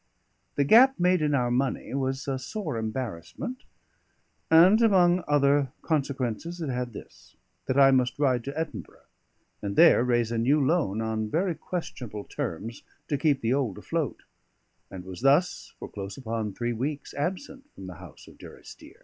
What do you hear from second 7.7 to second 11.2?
I must ride to Edinburgh, and there raise a new loan